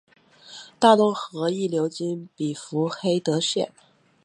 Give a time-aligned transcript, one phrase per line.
[0.79, 3.71] 大洞河亦流经比弗黑德县。